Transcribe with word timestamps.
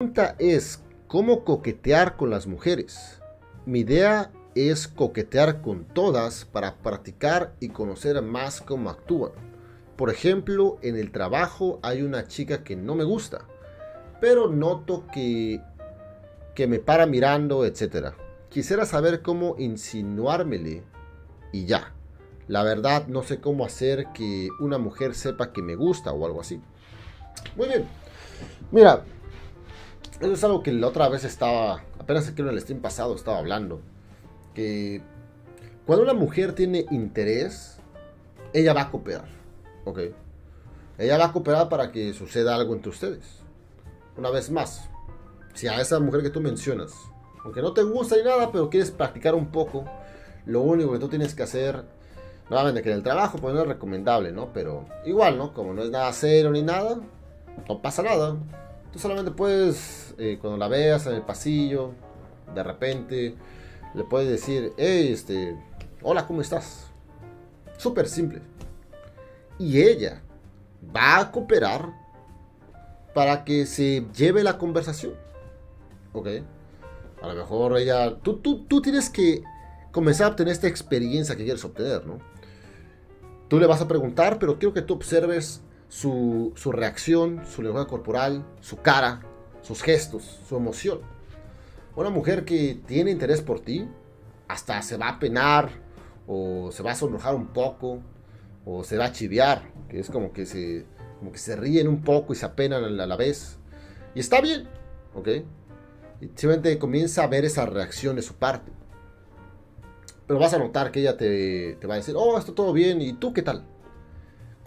pregunta 0.00 0.36
es, 0.38 0.80
¿cómo 1.08 1.44
coquetear 1.44 2.16
con 2.16 2.30
las 2.30 2.46
mujeres? 2.46 3.20
Mi 3.66 3.80
idea 3.80 4.30
es 4.54 4.86
coquetear 4.86 5.60
con 5.60 5.86
todas 5.86 6.44
para 6.44 6.76
practicar 6.76 7.56
y 7.58 7.70
conocer 7.70 8.22
más 8.22 8.60
cómo 8.60 8.90
actúan. 8.90 9.32
Por 9.96 10.10
ejemplo, 10.10 10.78
en 10.82 10.96
el 10.96 11.10
trabajo 11.10 11.80
hay 11.82 12.02
una 12.02 12.28
chica 12.28 12.62
que 12.62 12.76
no 12.76 12.94
me 12.94 13.02
gusta, 13.02 13.46
pero 14.20 14.46
noto 14.46 15.04
que, 15.12 15.60
que 16.54 16.68
me 16.68 16.78
para 16.78 17.04
mirando, 17.06 17.64
etc. 17.64 18.12
Quisiera 18.50 18.86
saber 18.86 19.20
cómo 19.20 19.56
insinuármele 19.58 20.84
y 21.52 21.66
ya. 21.66 21.92
La 22.46 22.62
verdad 22.62 23.08
no 23.08 23.24
sé 23.24 23.40
cómo 23.40 23.64
hacer 23.64 24.12
que 24.14 24.48
una 24.60 24.78
mujer 24.78 25.16
sepa 25.16 25.52
que 25.52 25.60
me 25.60 25.74
gusta 25.74 26.12
o 26.12 26.24
algo 26.24 26.40
así. 26.40 26.60
Muy 27.56 27.66
bien. 27.66 27.84
Mira, 28.70 29.02
eso 30.20 30.32
es 30.32 30.44
algo 30.44 30.62
que 30.62 30.72
la 30.72 30.88
otra 30.88 31.08
vez 31.08 31.24
estaba, 31.24 31.82
apenas 31.98 32.30
que 32.30 32.42
en 32.42 32.48
el 32.48 32.60
stream 32.60 32.80
pasado 32.80 33.14
estaba 33.14 33.38
hablando. 33.38 33.80
Que 34.54 35.02
cuando 35.86 36.04
una 36.04 36.14
mujer 36.14 36.54
tiene 36.54 36.86
interés, 36.90 37.78
ella 38.52 38.72
va 38.72 38.82
a 38.82 38.90
cooperar. 38.90 39.28
¿Ok? 39.84 40.00
Ella 40.98 41.16
va 41.18 41.26
a 41.26 41.32
cooperar 41.32 41.68
para 41.68 41.92
que 41.92 42.12
suceda 42.12 42.54
algo 42.54 42.74
entre 42.74 42.90
ustedes. 42.90 43.24
Una 44.16 44.30
vez 44.30 44.50
más, 44.50 44.90
si 45.54 45.68
a 45.68 45.80
esa 45.80 46.00
mujer 46.00 46.22
que 46.22 46.30
tú 46.30 46.40
mencionas, 46.40 46.92
aunque 47.44 47.62
no 47.62 47.72
te 47.72 47.82
gusta 47.82 48.16
ni 48.16 48.24
nada, 48.24 48.50
pero 48.50 48.68
quieres 48.68 48.90
practicar 48.90 49.34
un 49.34 49.52
poco, 49.52 49.84
lo 50.44 50.62
único 50.62 50.92
que 50.92 50.98
tú 50.98 51.08
tienes 51.08 51.34
que 51.34 51.44
hacer, 51.44 51.84
nuevamente 52.50 52.82
que 52.82 52.90
en 52.90 52.96
el 52.96 53.02
trabajo 53.02 53.38
pues 53.38 53.54
no 53.54 53.62
es 53.62 53.68
recomendable, 53.68 54.32
¿no? 54.32 54.52
Pero 54.52 54.86
igual, 55.06 55.38
¿no? 55.38 55.54
Como 55.54 55.72
no 55.72 55.82
es 55.82 55.90
nada 55.90 56.12
cero 56.12 56.50
ni 56.50 56.62
nada, 56.62 56.98
no 57.68 57.80
pasa 57.80 58.02
nada. 58.02 58.36
Tú 58.92 58.98
solamente 58.98 59.30
puedes, 59.30 60.14
eh, 60.18 60.38
cuando 60.40 60.56
la 60.56 60.68
veas 60.68 61.06
en 61.06 61.14
el 61.14 61.22
pasillo, 61.22 61.92
de 62.54 62.62
repente, 62.62 63.34
le 63.94 64.04
puedes 64.04 64.28
decir, 64.28 64.72
hey, 64.78 65.10
este, 65.12 65.56
hola, 66.02 66.26
¿cómo 66.26 66.40
estás? 66.40 66.86
Súper 67.76 68.08
simple. 68.08 68.40
Y 69.58 69.82
ella 69.82 70.22
va 70.94 71.18
a 71.18 71.30
cooperar 71.32 71.92
para 73.14 73.44
que 73.44 73.66
se 73.66 74.06
lleve 74.14 74.42
la 74.42 74.58
conversación. 74.58 75.14
¿Ok? 76.12 76.28
A 77.20 77.28
lo 77.28 77.34
mejor 77.34 77.76
ella, 77.76 78.16
tú, 78.22 78.38
tú, 78.38 78.64
tú 78.64 78.80
tienes 78.80 79.10
que 79.10 79.42
comenzar 79.90 80.26
a 80.26 80.30
obtener 80.30 80.52
esta 80.52 80.68
experiencia 80.68 81.36
que 81.36 81.44
quieres 81.44 81.64
obtener, 81.64 82.06
¿no? 82.06 82.18
Tú 83.48 83.58
le 83.58 83.66
vas 83.66 83.80
a 83.80 83.88
preguntar, 83.88 84.38
pero 84.38 84.58
quiero 84.58 84.72
que 84.72 84.82
tú 84.82 84.94
observes 84.94 85.62
su, 85.88 86.52
reacción, 86.72 87.42
su 87.46 87.62
lenguaje 87.62 87.88
corporal, 87.88 88.44
su 88.60 88.76
cara, 88.78 89.20
sus 89.62 89.82
gestos, 89.82 90.40
su 90.48 90.56
emoción. 90.56 91.00
Una 91.96 92.10
mujer 92.10 92.44
que 92.44 92.80
tiene 92.86 93.10
interés 93.10 93.40
por 93.40 93.60
ti, 93.60 93.88
hasta 94.46 94.80
se 94.82 94.96
va 94.96 95.08
a 95.08 95.18
penar, 95.18 95.70
o 96.26 96.70
se 96.72 96.82
va 96.82 96.92
a 96.92 96.94
sonrojar 96.94 97.34
un 97.34 97.48
poco, 97.48 98.00
o 98.64 98.84
se 98.84 98.96
va 98.96 99.06
a 99.06 99.12
chiviar, 99.12 99.62
que 99.88 99.98
es 99.98 100.10
como 100.10 100.32
que 100.32 100.46
se, 100.46 100.86
como 101.18 101.32
que 101.32 101.38
se 101.38 101.56
ríen 101.56 101.88
un 101.88 102.02
poco 102.02 102.32
y 102.32 102.36
se 102.36 102.46
apenan 102.46 102.84
a 103.00 103.06
la 103.06 103.16
vez. 103.16 103.58
Y 104.14 104.20
está 104.20 104.40
bien, 104.40 104.68
¿ok? 105.14 105.28
Y 106.20 106.26
simplemente 106.26 106.78
comienza 106.78 107.24
a 107.24 107.26
ver 107.26 107.44
esa 107.44 107.66
reacción 107.66 108.16
de 108.16 108.22
su 108.22 108.34
parte. 108.34 108.70
Pero 110.26 110.38
vas 110.38 110.52
a 110.52 110.58
notar 110.58 110.92
que 110.92 111.00
ella 111.00 111.16
te, 111.16 111.76
te 111.80 111.86
va 111.86 111.94
a 111.94 111.96
decir, 111.96 112.14
oh, 112.16 112.38
está 112.38 112.54
todo 112.54 112.72
bien, 112.74 113.00
¿y 113.00 113.14
tú 113.14 113.32
qué 113.32 113.42
tal? 113.42 113.64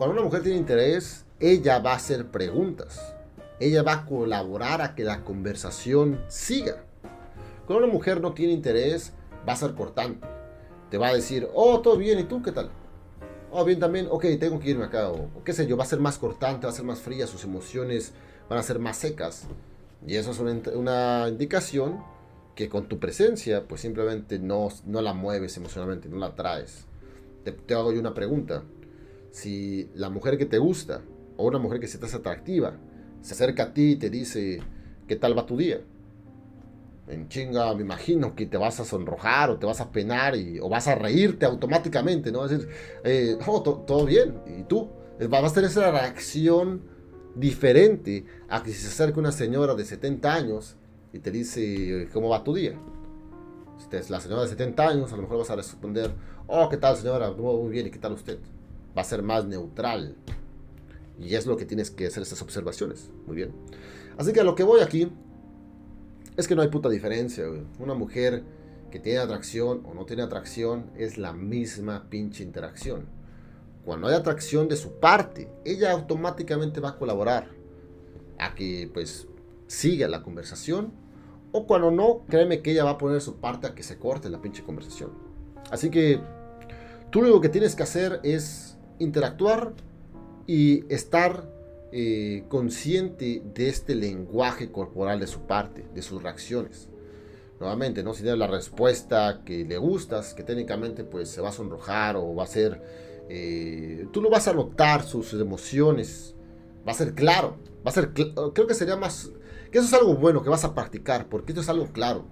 Cuando 0.01 0.15
una 0.15 0.23
mujer 0.23 0.41
tiene 0.41 0.57
interés, 0.57 1.25
ella 1.39 1.77
va 1.77 1.91
a 1.91 1.97
hacer 1.97 2.25
preguntas. 2.31 3.13
Ella 3.59 3.83
va 3.83 3.93
a 3.93 4.05
colaborar 4.07 4.81
a 4.81 4.95
que 4.95 5.03
la 5.03 5.23
conversación 5.23 6.19
siga. 6.27 6.85
Cuando 7.67 7.85
una 7.85 7.93
mujer 7.93 8.19
no 8.19 8.33
tiene 8.33 8.51
interés, 8.51 9.13
va 9.47 9.53
a 9.53 9.57
ser 9.57 9.75
cortante. 9.75 10.25
Te 10.89 10.97
va 10.97 11.09
a 11.09 11.13
decir, 11.13 11.47
oh, 11.53 11.81
todo 11.81 11.97
bien, 11.97 12.17
¿y 12.17 12.23
tú 12.23 12.41
qué 12.41 12.51
tal? 12.51 12.71
Oh, 13.51 13.63
bien 13.63 13.79
también, 13.79 14.07
ok, 14.09 14.25
tengo 14.39 14.59
que 14.59 14.71
irme 14.71 14.85
acá. 14.85 15.07
O, 15.07 15.29
qué 15.45 15.53
sé 15.53 15.67
yo, 15.67 15.77
va 15.77 15.83
a 15.83 15.87
ser 15.87 15.99
más 15.99 16.17
cortante, 16.17 16.65
va 16.65 16.73
a 16.73 16.75
ser 16.75 16.85
más 16.85 16.99
fría, 16.99 17.27
sus 17.27 17.43
emociones 17.43 18.11
van 18.49 18.57
a 18.57 18.63
ser 18.63 18.79
más 18.79 18.97
secas. 18.97 19.45
Y 20.07 20.15
eso 20.15 20.31
es 20.31 20.39
una, 20.73 21.27
indicación 21.29 22.03
que 22.55 22.69
con 22.69 22.87
tu 22.87 22.97
presencia, 22.97 23.67
pues 23.67 23.81
simplemente 23.81 24.39
no, 24.39 24.69
no 24.83 24.99
la 24.99 25.13
mueves 25.13 25.57
emocionalmente, 25.57 26.09
no 26.09 26.17
la 26.17 26.33
traes. 26.33 26.87
Te, 27.43 27.51
te 27.51 27.75
hago 27.75 27.93
yo 27.93 27.99
una 27.99 28.15
pregunta 28.15 28.63
si 29.31 29.89
la 29.95 30.09
mujer 30.09 30.37
que 30.37 30.45
te 30.45 30.57
gusta 30.57 31.01
o 31.37 31.47
una 31.47 31.57
mujer 31.57 31.79
que 31.79 31.87
se 31.87 31.97
te 31.97 32.05
hace 32.05 32.17
atractiva 32.17 32.77
se 33.21 33.33
acerca 33.33 33.63
a 33.63 33.73
ti 33.73 33.91
y 33.91 33.95
te 33.95 34.09
dice, 34.09 34.61
¿qué 35.07 35.15
tal 35.15 35.37
va 35.37 35.45
tu 35.45 35.57
día? 35.57 35.81
En 37.07 37.27
chinga, 37.29 37.73
me 37.73 37.81
imagino 37.81 38.35
que 38.35 38.45
te 38.45 38.57
vas 38.57 38.79
a 38.79 38.85
sonrojar 38.85 39.49
o 39.49 39.57
te 39.57 39.65
vas 39.65 39.81
a 39.81 39.91
penar 39.91 40.35
y, 40.35 40.59
o 40.59 40.69
vas 40.69 40.87
a 40.87 40.95
reírte 40.95 41.45
automáticamente, 41.45 42.31
¿no? 42.31 42.45
Es 42.45 42.51
decir, 42.51 42.69
eh, 43.03 43.37
oh, 43.47 43.61
todo 43.61 44.05
bien, 44.05 44.39
¿y 44.47 44.63
tú? 44.63 44.89
Vas 45.29 45.51
a 45.51 45.55
tener 45.55 45.69
esa 45.69 45.91
reacción 45.91 46.81
diferente 47.35 48.25
a 48.49 48.63
que 48.63 48.71
si 48.71 48.81
se 48.81 48.87
acerca 48.87 49.19
una 49.19 49.31
señora 49.31 49.75
de 49.75 49.85
70 49.85 50.33
años 50.33 50.77
y 51.13 51.19
te 51.19 51.31
dice, 51.31 52.09
¿cómo 52.13 52.29
va 52.29 52.43
tu 52.43 52.53
día? 52.53 52.73
Si 53.77 53.95
es 53.95 54.09
la 54.09 54.19
señora 54.19 54.43
de 54.43 54.47
70 54.47 54.87
años, 54.87 55.11
a 55.11 55.15
lo 55.15 55.23
mejor 55.23 55.39
vas 55.39 55.49
a 55.49 55.55
responder, 55.55 56.11
oh, 56.47 56.69
¿qué 56.69 56.77
tal 56.77 56.95
señora? 56.97 57.31
Muy 57.31 57.71
bien, 57.71 57.87
¿y 57.87 57.91
qué 57.91 57.99
tal 57.99 58.13
usted? 58.13 58.39
Va 58.97 59.01
a 59.01 59.05
ser 59.05 59.23
más 59.23 59.45
neutral. 59.45 60.15
Y 61.19 61.35
es 61.35 61.45
lo 61.45 61.57
que 61.57 61.65
tienes 61.65 61.91
que 61.91 62.07
hacer 62.07 62.23
estas 62.23 62.41
observaciones. 62.41 63.09
Muy 63.27 63.35
bien. 63.35 63.51
Así 64.17 64.33
que 64.33 64.41
a 64.41 64.43
lo 64.43 64.55
que 64.55 64.63
voy 64.63 64.81
aquí 64.81 65.11
es 66.37 66.47
que 66.47 66.55
no 66.55 66.61
hay 66.61 66.69
puta 66.69 66.89
diferencia. 66.89 67.45
Una 67.79 67.93
mujer 67.93 68.43
que 68.91 68.99
tiene 68.99 69.19
atracción 69.19 69.83
o 69.85 69.93
no 69.93 70.05
tiene 70.05 70.23
atracción 70.23 70.91
es 70.97 71.17
la 71.17 71.33
misma 71.33 72.07
pinche 72.09 72.43
interacción. 72.43 73.05
Cuando 73.85 74.07
hay 74.07 74.15
atracción 74.15 74.67
de 74.67 74.75
su 74.75 74.99
parte, 74.99 75.49
ella 75.65 75.91
automáticamente 75.91 76.79
va 76.79 76.89
a 76.89 76.97
colaborar 76.97 77.47
a 78.37 78.53
que 78.53 78.89
pues 78.93 79.27
siga 79.67 80.07
la 80.07 80.21
conversación. 80.21 80.91
O 81.51 81.65
cuando 81.67 81.91
no, 81.91 82.23
créeme 82.29 82.61
que 82.61 82.71
ella 82.71 82.83
va 82.83 82.91
a 82.91 82.97
poner 82.97 83.21
su 83.21 83.37
parte 83.37 83.67
a 83.67 83.75
que 83.75 83.83
se 83.83 83.97
corte 83.97 84.29
la 84.29 84.41
pinche 84.41 84.63
conversación. 84.63 85.11
Así 85.69 85.89
que 85.89 86.21
tú 87.09 87.21
lo 87.21 87.41
que 87.41 87.49
tienes 87.49 87.75
que 87.75 87.83
hacer 87.83 88.19
es 88.23 88.77
interactuar 89.01 89.73
y 90.47 90.85
estar 90.93 91.49
eh, 91.91 92.45
consciente 92.47 93.43
de 93.53 93.67
este 93.67 93.95
lenguaje 93.95 94.71
corporal 94.71 95.19
de 95.19 95.27
su 95.27 95.41
parte, 95.41 95.85
de 95.93 96.01
sus 96.01 96.23
reacciones. 96.23 96.87
Nuevamente, 97.59 98.01
¿no? 98.01 98.13
si 98.13 98.23
tiene 98.23 98.37
la 98.37 98.47
respuesta 98.47 99.41
que 99.45 99.65
le 99.65 99.77
gustas, 99.77 100.33
que 100.33 100.43
técnicamente 100.43 101.03
pues 101.03 101.29
se 101.29 101.41
va 101.41 101.49
a 101.49 101.51
sonrojar 101.51 102.15
o 102.15 102.33
va 102.33 102.45
a 102.45 102.47
ser, 102.47 102.81
eh, 103.29 104.07
tú 104.11 104.21
lo 104.21 104.29
vas 104.29 104.47
a 104.47 104.53
notar, 104.53 105.03
sus, 105.03 105.33
emociones, 105.33 106.33
va 106.87 106.93
a 106.93 106.95
ser 106.95 107.13
claro, 107.13 107.57
va 107.85 107.91
a 107.91 107.93
ser, 107.93 108.13
creo 108.13 108.67
que 108.67 108.73
sería 108.73 108.95
más, 108.95 109.31
que 109.71 109.77
eso 109.77 109.87
es 109.87 109.93
algo 109.93 110.15
bueno 110.15 110.41
que 110.41 110.49
vas 110.49 110.63
a 110.63 110.73
practicar, 110.73 111.27
porque 111.29 111.51
esto 111.51 111.61
es 111.61 111.69
algo 111.69 111.87
claro. 111.91 112.25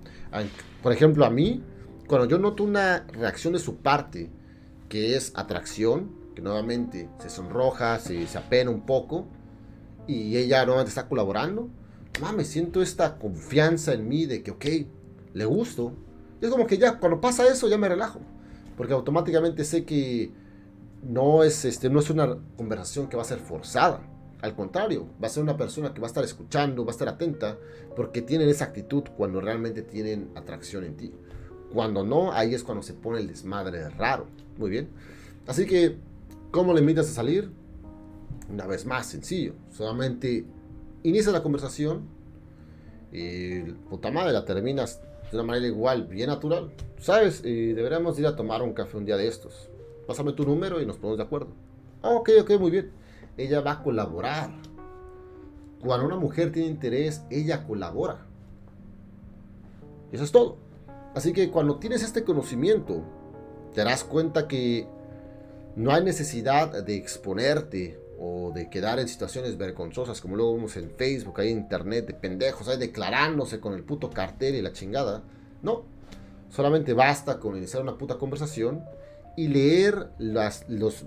Por 0.82 0.94
ejemplo, 0.94 1.26
a 1.26 1.30
mí, 1.30 1.64
cuando 2.08 2.28
yo 2.28 2.40
noto 2.40 2.64
una 2.64 3.06
reacción 3.12 3.54
de 3.54 3.60
su 3.60 3.78
parte, 3.78 4.32
que 4.90 5.16
es 5.16 5.32
atracción, 5.36 6.19
nuevamente 6.42 7.10
se 7.20 7.30
sonroja, 7.30 8.00
se, 8.00 8.28
se 8.28 8.38
apena 8.38 8.70
un 8.70 8.82
poco 8.86 9.26
y 10.08 10.38
ella 10.38 10.66
nuevamente 10.66 10.90
está 10.90 11.08
colaborando, 11.08 11.70
me 12.36 12.44
siento 12.44 12.82
esta 12.82 13.18
confianza 13.18 13.94
en 13.94 14.08
mí 14.08 14.26
de 14.26 14.44
que, 14.44 14.52
ok, 14.52 14.66
le 15.34 15.46
gusto. 15.46 15.94
es 16.42 16.50
como 16.50 16.68
que 16.68 16.78
ya, 16.78 17.00
cuando 17.00 17.22
pasa 17.22 17.48
eso, 17.48 17.68
ya 17.68 17.78
me 17.78 17.90
relajo. 17.90 18.20
Porque 18.78 18.94
automáticamente 18.94 19.64
sé 19.64 19.86
que 19.86 20.32
no 21.04 21.44
es, 21.44 21.66
este, 21.66 21.90
no 21.90 22.00
es 22.00 22.10
una 22.10 22.38
conversación 22.58 23.08
que 23.08 23.16
va 23.16 23.24
a 23.24 23.26
ser 23.26 23.40
forzada. 23.40 24.02
Al 24.42 24.56
contrario, 24.56 25.08
va 25.22 25.28
a 25.28 25.30
ser 25.30 25.44
una 25.44 25.58
persona 25.58 25.94
que 25.94 26.00
va 26.00 26.08
a 26.08 26.10
estar 26.10 26.24
escuchando, 26.24 26.86
va 26.86 26.92
a 26.92 26.94
estar 26.94 27.10
atenta, 27.10 27.58
porque 27.96 28.22
tienen 28.22 28.48
esa 28.48 28.66
actitud 28.66 29.04
cuando 29.18 29.42
realmente 29.42 29.82
tienen 29.82 30.30
atracción 30.36 30.86
en 30.86 30.96
ti. 30.96 31.14
Cuando 31.74 32.04
no, 32.04 32.32
ahí 32.32 32.54
es 32.54 32.64
cuando 32.64 32.84
se 32.84 32.94
pone 32.94 33.20
el 33.20 33.28
desmadre 33.28 33.90
raro. 33.90 34.28
Muy 34.58 34.70
bien. 34.70 34.90
Así 35.46 35.66
que 35.66 35.98
¿Cómo 36.52 36.74
le 36.74 36.80
invitas 36.80 37.08
a 37.10 37.14
salir? 37.14 37.52
Una 38.50 38.66
vez 38.66 38.86
más, 38.86 39.06
sencillo. 39.06 39.54
Solamente 39.72 40.46
inicia 41.04 41.32
la 41.32 41.44
conversación 41.44 42.08
y 43.12 43.62
puta 43.62 44.10
madre, 44.10 44.34
la 44.34 44.46
terminas 44.46 45.00
de 45.32 45.38
una 45.38 45.44
manera 45.44 45.68
igual, 45.68 46.08
bien 46.08 46.30
natural. 46.30 46.72
¿Sabes? 46.98 47.46
Y 47.46 47.74
deberíamos 47.74 48.18
ir 48.18 48.26
a 48.26 48.36
tomar 48.36 48.64
un 48.64 48.74
café 48.74 48.98
un 48.98 49.06
día 49.06 49.16
de 49.16 49.28
estos. 49.28 49.70
Pásame 50.08 50.34
tu 50.34 50.44
número 50.44 50.82
y 50.82 50.88
nos 50.88 50.98
ponemos 50.98 51.18
de 51.18 51.24
acuerdo. 51.24 51.50
Ah, 52.02 52.10
ok, 52.10 52.32
ok, 52.42 52.52
muy 52.60 52.72
bien. 52.72 52.92
Ella 53.38 53.62
va 53.62 53.74
a 53.74 53.84
colaborar. 53.84 54.50
Cuando 55.82 56.08
una 56.08 56.18
mujer 56.18 56.52
tiene 56.52 56.68
interés, 56.68 57.22
ella 57.30 57.68
colabora. 57.68 58.26
Eso 60.12 60.24
es 60.24 60.32
todo. 60.32 60.58
Así 61.14 61.32
que 61.32 61.52
cuando 61.52 61.78
tienes 61.78 62.02
este 62.02 62.24
conocimiento, 62.24 63.04
te 63.76 63.82
darás 63.82 64.04
cuenta 64.04 64.48
que 64.48 64.88
no 65.76 65.94
hay 65.94 66.04
necesidad 66.04 66.84
de 66.84 66.96
exponerte 66.96 68.00
o 68.20 68.52
de 68.54 68.70
quedar 68.70 69.00
en 69.00 69.08
situaciones 69.08 69.58
vergonzosas 69.58 70.20
como 70.20 70.36
luego 70.36 70.56
vemos 70.56 70.76
en 70.76 70.92
Facebook, 70.92 71.40
en 71.40 71.50
internet, 71.50 72.06
de 72.06 72.14
pendejos, 72.14 72.68
ahí 72.68 72.78
declarándose 72.78 73.60
con 73.60 73.74
el 73.74 73.84
puto 73.84 74.10
cartel 74.10 74.56
y 74.56 74.62
la 74.62 74.74
chingada. 74.74 75.24
No, 75.62 75.86
solamente 76.50 76.94
basta 76.94 77.40
con 77.40 77.56
iniciar 77.56 77.82
una 77.82 77.98
puta 77.98 78.18
conversación 78.18 78.84
y 79.38 79.48
leer 79.48 80.10
las, 80.18 80.66
los, 80.68 81.06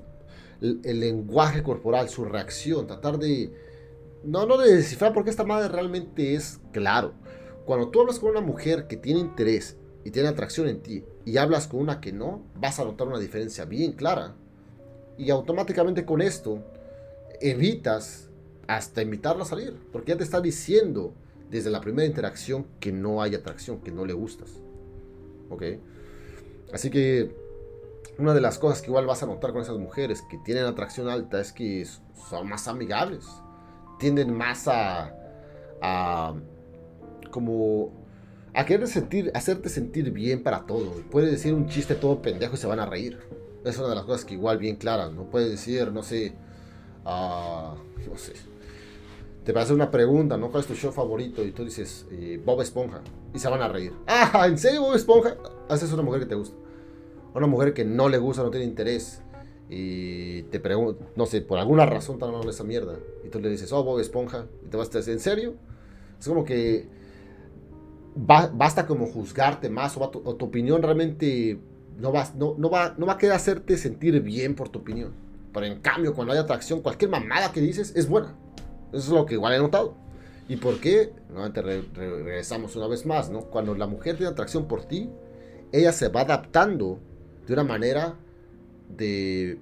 el, 0.62 1.00
lenguaje 1.00 1.62
corporal, 1.62 2.08
su 2.08 2.24
reacción, 2.24 2.86
tratar 2.86 3.18
de... 3.18 3.52
No, 4.24 4.46
no 4.46 4.56
de 4.56 4.74
descifrar 4.74 5.12
porque 5.12 5.30
esta 5.30 5.44
madre 5.44 5.68
realmente 5.68 6.34
es 6.34 6.60
claro. 6.72 7.12
Cuando 7.66 7.90
tú 7.90 8.00
hablas 8.00 8.18
con 8.18 8.30
una 8.30 8.40
mujer 8.40 8.86
que 8.86 8.96
tiene 8.96 9.20
interés 9.20 9.76
y 10.04 10.12
tiene 10.12 10.28
atracción 10.28 10.68
en 10.68 10.80
ti 10.80 11.04
y 11.24 11.36
hablas 11.36 11.66
con 11.66 11.80
una 11.80 12.00
que 12.00 12.12
no, 12.12 12.46
vas 12.54 12.78
a 12.78 12.84
notar 12.84 13.08
una 13.08 13.18
diferencia 13.18 13.64
bien 13.64 13.92
clara. 13.92 14.36
Y 15.18 15.30
automáticamente 15.30 16.04
con 16.04 16.22
esto 16.22 16.62
evitas 17.40 18.28
hasta 18.66 19.02
invitarla 19.02 19.42
a 19.42 19.46
salir, 19.46 19.76
porque 19.92 20.12
ya 20.12 20.18
te 20.18 20.24
está 20.24 20.40
diciendo 20.40 21.14
desde 21.50 21.70
la 21.70 21.80
primera 21.80 22.06
interacción 22.06 22.66
que 22.80 22.92
no 22.92 23.22
hay 23.22 23.34
atracción, 23.34 23.80
que 23.80 23.90
no 23.90 24.06
le 24.06 24.14
gustas. 24.14 24.50
¿Ok? 25.50 25.64
Así 26.72 26.90
que 26.90 27.34
una 28.18 28.34
de 28.34 28.40
las 28.40 28.58
cosas 28.58 28.80
que 28.80 28.88
igual 28.88 29.06
vas 29.06 29.22
a 29.22 29.26
notar 29.26 29.52
con 29.52 29.62
esas 29.62 29.76
mujeres 29.78 30.22
que 30.30 30.38
tienen 30.38 30.64
atracción 30.64 31.08
alta 31.08 31.40
es 31.40 31.52
que 31.52 31.86
son 32.28 32.48
más 32.48 32.68
amigables, 32.68 33.26
tienden 33.98 34.32
más 34.32 34.66
a, 34.68 35.14
a 35.82 36.34
como 37.30 37.92
a 38.54 38.66
sentir, 38.86 39.30
hacerte 39.34 39.68
sentir 39.68 40.10
bien 40.10 40.42
para 40.42 40.66
todo. 40.66 40.92
Puedes 41.10 41.30
decir 41.30 41.54
un 41.54 41.68
chiste 41.68 41.94
todo 41.94 42.20
pendejo 42.22 42.54
y 42.54 42.58
se 42.58 42.66
van 42.66 42.80
a 42.80 42.86
reír. 42.86 43.18
Es 43.64 43.78
una 43.78 43.88
de 43.88 43.94
las 43.94 44.04
cosas 44.04 44.24
que 44.24 44.34
igual 44.34 44.58
bien 44.58 44.76
claras, 44.76 45.12
¿no? 45.12 45.24
Puedes 45.24 45.50
decir, 45.50 45.92
no 45.92 46.02
sé, 46.02 46.34
no 47.04 47.76
sé, 48.16 48.32
te 49.44 49.52
va 49.52 49.60
a 49.60 49.64
hacer 49.64 49.74
una 49.74 49.90
pregunta, 49.90 50.36
¿no? 50.36 50.50
¿Cuál 50.50 50.62
es 50.62 50.66
tu 50.66 50.74
show 50.74 50.92
favorito? 50.92 51.44
Y 51.44 51.52
tú 51.52 51.64
dices, 51.64 52.06
eh, 52.10 52.40
Bob 52.44 52.60
Esponja. 52.60 53.00
Y 53.34 53.38
se 53.38 53.48
van 53.48 53.62
a 53.62 53.68
reír. 53.68 53.92
Ah, 54.06 54.46
¿en 54.46 54.58
serio 54.58 54.82
Bob 54.82 54.94
Esponja? 54.94 55.36
Haces 55.68 55.92
una 55.92 56.02
mujer 56.02 56.20
que 56.20 56.26
te 56.26 56.34
gusta. 56.34 56.56
Una 57.34 57.46
mujer 57.46 57.74
que 57.74 57.84
no 57.84 58.08
le 58.08 58.18
gusta, 58.18 58.42
no 58.42 58.50
tiene 58.50 58.66
interés. 58.66 59.20
Y 59.68 60.42
te 60.44 60.60
pregunta, 60.60 61.04
no 61.16 61.26
sé, 61.26 61.40
por 61.40 61.58
alguna 61.58 61.86
razón 61.86 62.18
tan 62.18 62.38
de 62.40 62.50
esa 62.50 62.62
mierda. 62.62 62.96
Y 63.24 63.28
tú 63.28 63.40
le 63.40 63.48
dices, 63.48 63.72
oh, 63.72 63.82
Bob 63.82 64.00
Esponja. 64.00 64.46
Y 64.64 64.68
te 64.68 64.76
vas 64.76 64.88
a 64.88 64.98
decir, 64.98 65.14
¿en 65.14 65.20
serio? 65.20 65.54
Es 66.20 66.28
como 66.28 66.44
que 66.44 66.88
basta 68.14 68.86
como 68.86 69.06
juzgarte 69.06 69.70
más 69.70 69.96
o, 69.96 70.08
tu 70.10 70.44
opinión 70.44 70.82
realmente 70.82 71.58
no 71.98 72.12
va, 72.12 72.28
no, 72.36 72.54
no, 72.58 72.70
va, 72.70 72.94
no 72.96 73.06
va 73.06 73.14
a 73.14 73.18
querer 73.18 73.34
hacerte 73.34 73.76
sentir 73.76 74.20
bien 74.20 74.54
por 74.54 74.68
tu 74.68 74.80
opinión. 74.80 75.12
Pero 75.52 75.66
en 75.66 75.80
cambio, 75.80 76.14
cuando 76.14 76.32
hay 76.32 76.38
atracción, 76.38 76.80
cualquier 76.80 77.10
mamada 77.10 77.52
que 77.52 77.60
dices 77.60 77.92
es 77.94 78.08
buena. 78.08 78.34
Eso 78.92 78.98
es 78.98 79.08
lo 79.08 79.26
que 79.26 79.34
igual 79.34 79.54
he 79.54 79.58
notado. 79.58 79.94
¿Y 80.48 80.56
por 80.56 80.80
qué? 80.80 81.12
Nuevamente 81.28 81.62
regresamos 81.62 82.74
una 82.76 82.86
vez 82.86 83.06
más, 83.06 83.30
¿no? 83.30 83.42
Cuando 83.42 83.74
la 83.74 83.86
mujer 83.86 84.16
tiene 84.16 84.32
atracción 84.32 84.66
por 84.66 84.84
ti, 84.84 85.10
ella 85.70 85.92
se 85.92 86.08
va 86.08 86.22
adaptando 86.22 86.98
de 87.46 87.52
una 87.52 87.64
manera 87.64 88.16
de... 88.88 89.58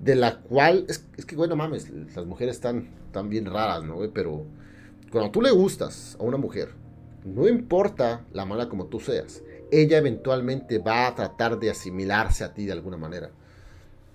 De 0.00 0.14
la 0.14 0.40
cual... 0.40 0.84
Es, 0.88 1.06
es 1.16 1.24
que, 1.24 1.36
bueno, 1.36 1.56
mames, 1.56 1.90
las 2.14 2.26
mujeres 2.26 2.56
están, 2.56 2.90
están 3.06 3.28
bien 3.28 3.46
raras, 3.46 3.82
¿no? 3.82 3.98
Pero 4.12 4.44
cuando 5.10 5.30
tú 5.30 5.40
le 5.42 5.50
gustas 5.50 6.16
a 6.20 6.22
una 6.22 6.36
mujer, 6.36 6.70
no 7.24 7.48
importa 7.48 8.24
la 8.32 8.44
manera 8.44 8.68
como 8.68 8.86
tú 8.86 9.00
seas, 9.00 9.42
ella 9.70 9.98
eventualmente 9.98 10.78
va 10.78 11.06
a 11.06 11.14
tratar 11.14 11.58
de 11.58 11.70
asimilarse 11.70 12.44
a 12.44 12.52
ti 12.52 12.66
de 12.66 12.72
alguna 12.72 12.96
manera. 12.96 13.30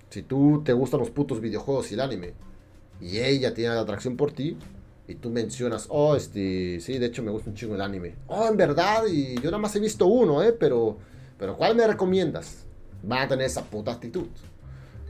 Si 0.10 0.24
tú 0.24 0.62
te 0.64 0.74
gustan 0.74 1.00
los 1.00 1.10
putos 1.10 1.40
videojuegos 1.40 1.92
y 1.92 1.94
el 1.96 2.02
anime, 2.02 2.34
y 3.00 3.20
ella 3.20 3.54
tiene 3.54 3.76
atracción 3.76 4.18
por 4.18 4.32
ti, 4.32 4.58
y 5.08 5.16
tú 5.16 5.30
mencionas, 5.30 5.88
oh, 5.90 6.16
este, 6.16 6.80
sí, 6.80 6.98
de 6.98 7.08
hecho 7.08 7.24
me 7.24 7.32
gusta 7.32 7.50
un 7.50 7.56
chingo 7.56 7.76
el 7.76 7.82
anime. 7.82 8.16
Oh, 8.28 8.48
en 8.48 8.56
verdad, 8.56 9.04
y 9.08 9.36
yo 9.36 9.46
nada 9.46 9.58
más 9.58 9.76
he 9.76 9.80
visto 9.80 10.06
uno, 10.06 10.42
¿eh? 10.44 10.54
Pero, 10.54 10.98
pero 11.38 11.58
¿cuál 11.58 11.76
me 11.76 11.86
recomiendas? 11.86 12.66
Va 13.10 13.24
a 13.24 13.28
tener 13.28 13.46
esa 13.46 13.64
puta 13.64 13.92
actitud. 13.92 14.28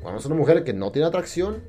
Cuando 0.02 0.20
es 0.20 0.26
una 0.26 0.36
mujer 0.36 0.64
que 0.64 0.74
no 0.74 0.92
tiene 0.92 1.08
atracción, 1.08 1.62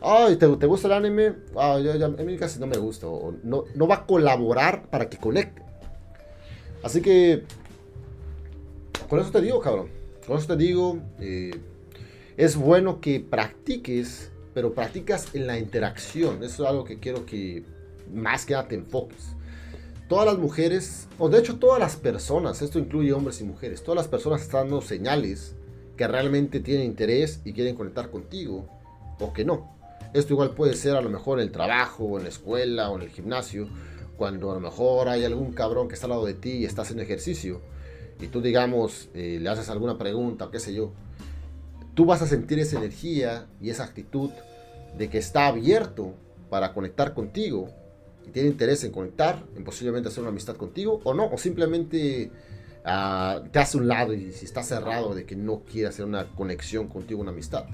ay, 0.00 0.36
¿te, 0.36 0.48
te 0.48 0.66
gusta 0.66 0.88
el 0.88 0.94
anime? 0.94 1.34
Ah, 1.56 1.78
yo, 1.78 1.92
en 1.92 2.26
mi 2.26 2.36
caso 2.38 2.60
no 2.60 2.66
me 2.66 2.78
gusta. 2.78 3.06
O 3.06 3.34
no, 3.42 3.64
no 3.74 3.86
va 3.86 3.96
a 3.96 4.06
colaborar 4.06 4.88
para 4.88 5.08
que 5.10 5.18
conecte. 5.18 5.62
Así 6.82 7.02
que, 7.02 7.44
con 9.08 9.20
eso 9.20 9.30
te 9.30 9.40
digo, 9.40 9.60
cabrón. 9.60 9.88
Con 10.26 10.38
eso 10.38 10.46
te 10.46 10.56
digo, 10.56 10.98
eh, 11.20 11.58
es 12.36 12.56
bueno 12.56 13.00
que 13.00 13.20
practiques, 13.20 14.30
pero 14.54 14.74
practicas 14.74 15.34
en 15.34 15.46
la 15.46 15.58
interacción. 15.58 16.42
Eso 16.44 16.64
es 16.64 16.68
algo 16.68 16.84
que 16.84 16.98
quiero 16.98 17.24
que 17.26 17.64
más 18.12 18.44
que 18.44 18.54
nada 18.54 18.68
te 18.68 18.74
enfoques. 18.74 19.34
Todas 20.08 20.26
las 20.26 20.38
mujeres, 20.38 21.06
o 21.18 21.28
de 21.28 21.38
hecho 21.38 21.56
todas 21.58 21.78
las 21.78 21.96
personas, 21.96 22.62
esto 22.62 22.78
incluye 22.78 23.12
hombres 23.12 23.40
y 23.40 23.44
mujeres, 23.44 23.82
todas 23.82 23.96
las 23.96 24.08
personas 24.08 24.40
están 24.40 24.62
dando 24.62 24.80
señales 24.80 25.54
que 25.96 26.06
realmente 26.08 26.60
tienen 26.60 26.86
interés 26.86 27.40
y 27.44 27.52
quieren 27.52 27.74
conectar 27.74 28.10
contigo, 28.10 28.68
o 29.18 29.32
que 29.32 29.44
no. 29.44 29.76
Esto 30.14 30.32
igual 30.32 30.54
puede 30.54 30.74
ser 30.74 30.96
a 30.96 31.02
lo 31.02 31.10
mejor 31.10 31.40
en 31.40 31.46
el 31.46 31.52
trabajo, 31.52 32.04
o 32.04 32.16
en 32.16 32.22
la 32.22 32.30
escuela, 32.30 32.88
o 32.88 32.96
en 32.96 33.02
el 33.02 33.10
gimnasio, 33.10 33.68
cuando 34.16 34.50
a 34.50 34.54
lo 34.54 34.60
mejor 34.60 35.08
hay 35.08 35.24
algún 35.24 35.52
cabrón 35.52 35.88
que 35.88 35.94
está 35.94 36.06
al 36.06 36.10
lado 36.10 36.24
de 36.24 36.34
ti 36.34 36.50
y 36.52 36.64
está 36.64 36.82
haciendo 36.82 37.02
ejercicio, 37.02 37.60
y 38.20 38.26
tú 38.28 38.40
digamos, 38.40 39.08
eh, 39.14 39.38
le 39.40 39.48
haces 39.48 39.68
alguna 39.68 39.98
pregunta, 39.98 40.46
o 40.46 40.50
qué 40.50 40.60
sé 40.60 40.74
yo, 40.74 40.92
tú 41.94 42.04
vas 42.04 42.22
a 42.22 42.26
sentir 42.26 42.58
esa 42.58 42.78
energía 42.78 43.46
y 43.60 43.70
esa 43.70 43.84
actitud 43.84 44.30
de 44.96 45.08
que 45.08 45.18
está 45.18 45.46
abierto 45.46 46.14
para 46.50 46.72
conectar 46.72 47.14
contigo 47.14 47.70
y 48.26 48.30
tiene 48.30 48.48
interés 48.48 48.84
en 48.84 48.92
conectar, 48.92 49.44
en 49.56 49.64
posiblemente 49.64 50.08
hacer 50.08 50.20
una 50.20 50.30
amistad 50.30 50.56
contigo 50.56 51.00
o 51.04 51.14
no, 51.14 51.26
o 51.26 51.38
simplemente 51.38 52.30
uh, 52.84 53.46
te 53.50 53.58
hace 53.58 53.76
un 53.76 53.88
lado 53.88 54.12
y 54.12 54.32
si 54.32 54.44
está 54.44 54.62
cerrado 54.62 55.14
de 55.14 55.24
que 55.24 55.36
no 55.36 55.60
quiere 55.60 55.88
hacer 55.88 56.04
una 56.04 56.26
conexión 56.34 56.88
contigo, 56.88 57.20
una 57.20 57.30
amistad. 57.30 57.66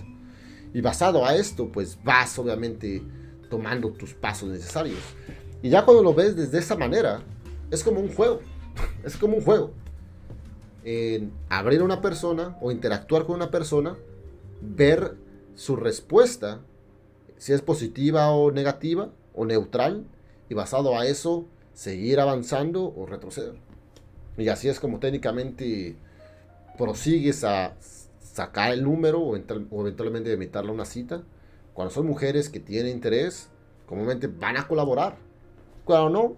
Y 0.72 0.80
basado 0.80 1.24
a 1.24 1.36
esto, 1.36 1.70
pues 1.70 1.98
vas 2.02 2.38
obviamente 2.38 3.02
tomando 3.48 3.90
tus 3.90 4.14
pasos 4.14 4.48
necesarios. 4.48 4.98
Y 5.62 5.70
ya 5.70 5.84
cuando 5.84 6.02
lo 6.02 6.14
ves 6.14 6.34
desde 6.34 6.58
esa 6.58 6.76
manera, 6.76 7.22
es 7.70 7.82
como 7.82 8.00
un 8.00 8.12
juego. 8.12 8.40
Es 9.04 9.16
como 9.16 9.36
un 9.36 9.44
juego. 9.44 9.72
En 10.84 11.32
abrir 11.48 11.80
a 11.80 11.84
una 11.84 12.00
persona 12.00 12.56
o 12.60 12.70
interactuar 12.70 13.24
con 13.24 13.36
una 13.36 13.50
persona 13.50 13.96
ver 14.60 15.16
su 15.54 15.76
respuesta, 15.76 16.60
si 17.38 17.52
es 17.52 17.62
positiva 17.62 18.30
o 18.30 18.50
negativa 18.50 19.10
o 19.34 19.44
neutral, 19.44 20.06
y 20.48 20.54
basado 20.54 20.98
a 20.98 21.06
eso, 21.06 21.46
seguir 21.72 22.20
avanzando 22.20 22.94
o 22.94 23.06
retroceder. 23.06 23.54
Y 24.36 24.48
así 24.48 24.68
es 24.68 24.80
como 24.80 24.98
técnicamente 24.98 25.96
prosigues 26.76 27.44
a 27.44 27.74
sacar 28.20 28.72
el 28.72 28.82
número 28.82 29.20
o, 29.20 29.36
eventualmente 29.36 30.32
invitarle 30.32 30.70
a 30.70 30.74
una 30.74 30.84
cita. 30.84 31.22
Cuando 31.72 31.92
son 31.92 32.06
mujeres 32.06 32.48
que 32.48 32.60
tienen 32.60 32.92
interés, 32.92 33.48
comúnmente 33.86 34.26
van 34.26 34.56
a 34.56 34.66
colaborar. 34.66 35.16
Cuando 35.84 36.10
no, 36.10 36.36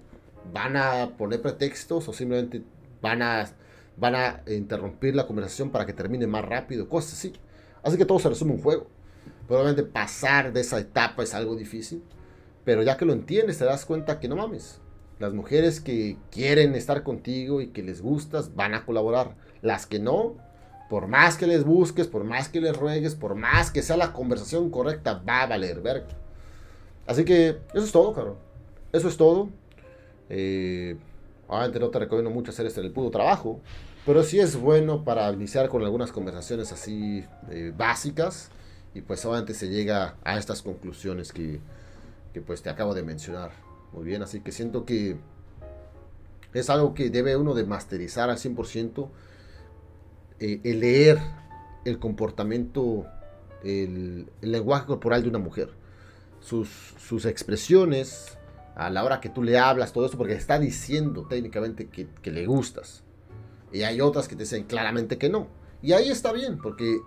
van 0.52 0.76
a 0.76 1.16
poner 1.16 1.40
pretextos 1.40 2.08
o 2.08 2.12
simplemente 2.12 2.62
van 3.00 3.22
a, 3.22 3.46
van 3.96 4.14
a 4.14 4.42
interrumpir 4.46 5.14
la 5.14 5.26
conversación 5.26 5.70
para 5.70 5.86
que 5.86 5.92
termine 5.92 6.26
más 6.26 6.44
rápido, 6.44 6.88
cosas 6.88 7.14
así. 7.14 7.32
Así 7.82 7.96
que 7.96 8.04
todo 8.04 8.18
se 8.18 8.28
resume 8.28 8.52
un 8.52 8.62
juego. 8.62 8.88
Probablemente 9.46 9.84
pasar 9.84 10.52
de 10.52 10.60
esa 10.60 10.78
etapa 10.78 11.22
es 11.22 11.34
algo 11.34 11.56
difícil. 11.56 12.02
Pero 12.64 12.82
ya 12.82 12.96
que 12.96 13.04
lo 13.04 13.12
entiendes, 13.12 13.58
te 13.58 13.64
das 13.64 13.84
cuenta 13.84 14.18
que 14.18 14.28
no 14.28 14.36
mames. 14.36 14.80
Las 15.18 15.32
mujeres 15.32 15.80
que 15.80 16.16
quieren 16.30 16.74
estar 16.74 17.02
contigo 17.02 17.60
y 17.60 17.68
que 17.68 17.82
les 17.82 18.02
gustas 18.02 18.54
van 18.54 18.74
a 18.74 18.84
colaborar. 18.84 19.36
Las 19.62 19.86
que 19.86 19.98
no, 19.98 20.34
por 20.90 21.06
más 21.06 21.36
que 21.36 21.46
les 21.46 21.64
busques, 21.64 22.06
por 22.06 22.24
más 22.24 22.48
que 22.48 22.60
les 22.60 22.76
ruegues, 22.76 23.14
por 23.14 23.34
más 23.34 23.70
que 23.70 23.82
sea 23.82 23.96
la 23.96 24.12
conversación 24.12 24.70
correcta, 24.70 25.22
va 25.26 25.42
a 25.42 25.46
valer 25.46 25.80
verga. 25.80 26.08
Así 27.06 27.24
que 27.24 27.58
eso 27.72 27.84
es 27.84 27.92
todo, 27.92 28.12
cabrón. 28.12 28.36
Eso 28.92 29.08
es 29.08 29.16
todo. 29.16 29.48
Eh, 30.28 30.96
obviamente 31.48 31.80
no 31.80 31.88
te 31.88 31.98
recomiendo 31.98 32.30
mucho 32.30 32.50
hacer 32.50 32.66
este 32.66 32.80
en 32.80 32.86
el 32.86 32.92
puto 32.92 33.10
trabajo. 33.10 33.60
Pero 34.04 34.22
sí 34.22 34.38
es 34.38 34.56
bueno 34.56 35.02
para 35.04 35.30
iniciar 35.32 35.68
con 35.68 35.82
algunas 35.82 36.12
conversaciones 36.12 36.72
así 36.72 37.24
eh, 37.50 37.72
básicas 37.76 38.50
y 38.94 39.00
pues 39.00 39.24
obviamente 39.24 39.52
se 39.52 39.68
llega 39.68 40.16
a 40.24 40.38
estas 40.38 40.62
conclusiones 40.62 41.32
que, 41.32 41.60
que, 42.32 42.40
pues 42.40 42.62
te 42.62 42.70
acabo 42.70 42.94
de 42.94 43.02
mencionar. 43.02 43.50
Muy 43.92 44.04
bien, 44.04 44.22
así 44.22 44.40
que 44.40 44.52
siento 44.52 44.84
que 44.84 45.16
es 46.54 46.70
algo 46.70 46.94
que 46.94 47.10
debe 47.10 47.36
uno 47.36 47.54
de 47.54 47.64
masterizar 47.64 48.30
al 48.30 48.38
100%, 48.38 49.08
eh, 50.38 50.60
el 50.64 50.80
leer 50.80 51.18
el 51.84 51.98
comportamiento, 51.98 53.06
el, 53.62 54.28
lenguaje 54.40 54.86
corporal 54.86 55.22
de 55.22 55.28
una 55.28 55.38
mujer, 55.38 55.70
sus, 56.40 56.68
sus 56.98 57.24
expresiones, 57.26 58.35
a 58.76 58.90
la 58.90 59.02
hora 59.02 59.20
que 59.20 59.30
tú 59.30 59.42
le 59.42 59.58
hablas, 59.58 59.92
todo 59.92 60.04
eso, 60.04 60.18
porque 60.18 60.34
está 60.34 60.58
diciendo 60.58 61.26
técnicamente 61.28 61.88
que, 61.88 62.30
le 62.30 62.46
gustas. 62.46 63.02
Y 63.72 63.82
hay 63.82 64.00
otras 64.02 64.28
que 64.28 64.36
te 64.36 64.42
dicen 64.42 64.64
claramente 64.64 65.16
que 65.16 65.30
no. 65.30 65.48
Y 65.82 65.92
ahí 65.92 66.10
está 66.10 66.30
bien, 66.32 66.58
porque 66.58 66.98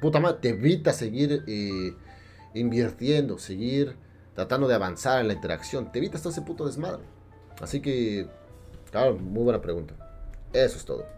puta 0.00 0.20
madre, 0.20 0.38
te 0.40 0.48
evita 0.50 0.92
seguir 0.92 1.42
eh, 1.48 1.94
invirtiendo, 2.54 3.38
seguir 3.38 3.96
tratando 4.34 4.68
de 4.68 4.74
avanzar 4.74 5.20
en 5.20 5.26
la 5.26 5.34
interacción, 5.34 5.90
te 5.90 5.98
evitas 5.98 6.22
todo 6.22 6.32
ese 6.32 6.42
puto 6.42 6.64
desmadre. 6.64 7.02
Así 7.60 7.80
que, 7.80 8.28
claro, 8.90 9.16
muy 9.16 9.42
buena 9.42 9.60
pregunta. 9.60 9.94
Eso 10.52 10.76
es 10.76 10.84
todo. 10.84 11.15